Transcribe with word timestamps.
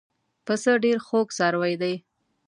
پسه 0.45 0.71
ډېر 0.83 0.97
خوږ 1.05 1.27
څاروی 1.37 1.73
دی. 1.81 1.95